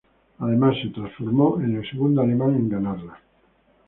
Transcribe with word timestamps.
Además 0.39 0.77
se 0.81 0.89
transformó 0.89 1.61
en 1.61 1.75
el 1.75 1.87
segundo 1.87 2.21
alemán 2.23 2.55
en 2.55 2.69
ganarla. 2.69 3.19